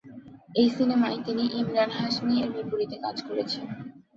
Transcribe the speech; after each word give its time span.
এই 0.55 0.67
সিনেমায় 0.69 1.19
তিনি 1.25 1.43
ইমরান 1.59 1.89
হাশমি 1.97 2.35
এর 2.43 2.49
বিপরীতে 2.55 2.97
কাজ 3.03 3.17
করেন। 3.27 3.47